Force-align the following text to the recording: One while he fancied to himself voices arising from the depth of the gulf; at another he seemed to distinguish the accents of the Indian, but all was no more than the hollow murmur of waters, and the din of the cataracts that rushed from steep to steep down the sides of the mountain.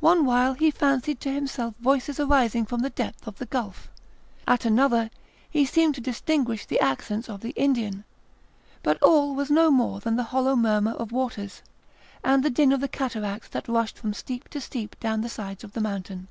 One 0.00 0.26
while 0.26 0.54
he 0.54 0.72
fancied 0.72 1.20
to 1.20 1.30
himself 1.32 1.74
voices 1.78 2.18
arising 2.18 2.66
from 2.66 2.80
the 2.80 2.90
depth 2.90 3.24
of 3.28 3.38
the 3.38 3.46
gulf; 3.46 3.88
at 4.44 4.64
another 4.64 5.10
he 5.48 5.64
seemed 5.64 5.94
to 5.94 6.00
distinguish 6.00 6.66
the 6.66 6.80
accents 6.80 7.28
of 7.28 7.40
the 7.40 7.50
Indian, 7.50 8.02
but 8.82 9.00
all 9.00 9.32
was 9.32 9.48
no 9.48 9.70
more 9.70 10.00
than 10.00 10.16
the 10.16 10.24
hollow 10.34 10.56
murmur 10.56 10.94
of 10.94 11.12
waters, 11.12 11.62
and 12.24 12.42
the 12.44 12.50
din 12.50 12.72
of 12.72 12.80
the 12.80 12.88
cataracts 12.88 13.46
that 13.50 13.68
rushed 13.68 13.96
from 13.96 14.12
steep 14.12 14.48
to 14.48 14.60
steep 14.60 14.98
down 14.98 15.20
the 15.20 15.28
sides 15.28 15.62
of 15.62 15.72
the 15.72 15.80
mountain. 15.80 16.26